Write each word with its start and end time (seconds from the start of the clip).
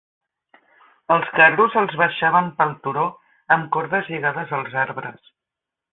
Els 1.15 1.27
carros 1.39 1.77
els 1.83 1.93
baixaven 2.01 2.49
pel 2.61 2.73
turó 2.87 3.05
amb 3.57 3.69
cordes 3.77 4.11
lligades 4.15 4.55
als 4.61 4.79
arbres. 4.87 5.33